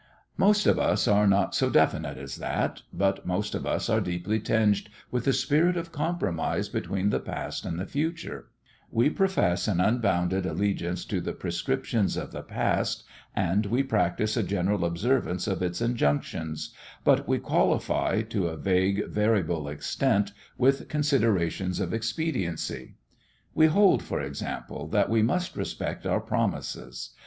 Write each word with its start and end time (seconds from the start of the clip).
Most 0.35 0.65
of 0.65 0.79
us 0.79 1.07
are 1.07 1.27
not 1.27 1.53
so 1.53 1.69
definite 1.69 2.17
as 2.17 2.37
that, 2.37 2.81
but 2.91 3.23
most 3.23 3.53
of 3.53 3.67
us 3.67 3.87
are 3.87 4.01
deeply 4.01 4.39
tinged 4.39 4.89
with 5.11 5.25
the 5.25 5.31
spirit 5.31 5.77
of 5.77 5.91
compromise 5.91 6.69
between 6.69 7.11
the 7.11 7.19
past 7.19 7.67
and 7.67 7.79
the 7.79 7.85
future; 7.85 8.47
we 8.89 9.11
profess 9.11 9.67
an 9.67 9.79
unbounded 9.79 10.43
allegiance 10.47 11.05
to 11.05 11.21
the 11.21 11.33
prescriptions 11.33 12.17
of 12.17 12.31
the 12.31 12.41
past, 12.41 13.03
and 13.35 13.67
we 13.67 13.83
practise 13.83 14.35
a 14.35 14.41
general 14.41 14.85
observance 14.85 15.45
of 15.45 15.61
its 15.61 15.81
injunctions, 15.83 16.73
but 17.03 17.27
we 17.27 17.37
qualify 17.37 18.23
to 18.23 18.47
a 18.47 18.57
vague, 18.57 19.05
variable 19.07 19.67
extent 19.69 20.31
with 20.57 20.89
considerations 20.89 21.79
of 21.79 21.93
expediency. 21.93 22.95
We 23.53 23.67
hold, 23.67 24.01
for 24.01 24.19
example, 24.19 24.87
that 24.87 25.11
we 25.11 25.21
must 25.21 25.55
respect 25.55 26.07
our 26.07 26.19
promises. 26.21 27.11